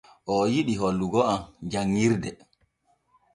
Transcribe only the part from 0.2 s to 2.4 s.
Oo yiɗi hollugo am janŋirde.